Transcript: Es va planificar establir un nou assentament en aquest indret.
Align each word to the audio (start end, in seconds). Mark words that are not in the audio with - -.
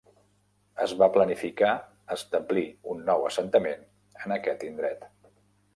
Es 0.85 0.95
va 1.01 1.09
planificar 1.17 1.69
establir 2.17 2.65
un 2.95 3.07
nou 3.11 3.27
assentament 3.31 3.87
en 4.25 4.39
aquest 4.39 4.71
indret. 4.73 5.09